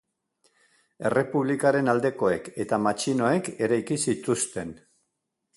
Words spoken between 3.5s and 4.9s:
eraiki zituzten.